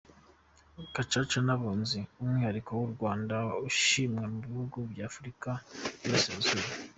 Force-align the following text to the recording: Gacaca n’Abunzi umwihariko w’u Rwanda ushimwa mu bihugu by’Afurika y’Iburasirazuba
Gacaca 0.93 1.39
n’Abunzi 1.47 1.99
umwihariko 2.21 2.69
w’u 2.79 2.89
Rwanda 2.93 3.35
ushimwa 3.69 4.23
mu 4.31 4.39
bihugu 4.45 4.77
by’Afurika 4.91 5.49
y’Iburasirazuba 5.99 6.69